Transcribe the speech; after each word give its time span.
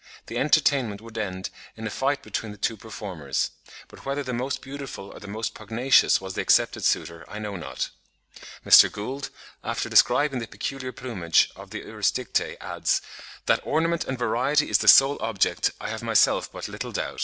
The 0.25 0.39
entertainment 0.39 0.99
would 1.01 1.15
end 1.15 1.51
in 1.77 1.85
a 1.85 1.91
fight 1.91 2.23
between 2.23 2.51
the 2.51 2.57
two 2.57 2.75
performers; 2.75 3.51
but 3.87 4.03
whether 4.03 4.23
the 4.23 4.33
most 4.33 4.59
beautiful 4.63 5.11
or 5.11 5.19
the 5.19 5.27
most 5.27 5.53
pugnacious 5.53 6.19
was 6.19 6.33
the 6.33 6.41
accepted 6.41 6.83
suitor, 6.83 7.23
I 7.29 7.37
know 7.37 7.55
not." 7.55 7.91
Mr. 8.65 8.91
Gould, 8.91 9.29
after 9.63 9.89
describing 9.89 10.39
the 10.39 10.47
peculiar 10.47 10.91
plumage 10.91 11.51
of 11.55 11.69
the 11.69 11.81
Urosticte, 11.83 12.57
adds, 12.59 13.03
"that 13.45 13.59
ornament 13.63 14.03
and 14.05 14.17
variety 14.17 14.71
is 14.71 14.79
the 14.79 14.87
sole 14.87 15.19
object, 15.21 15.69
I 15.79 15.89
have 15.89 16.01
myself 16.01 16.51
but 16.51 16.67
little 16.67 16.91
doubt." 16.91 17.19
(55. 17.19 17.19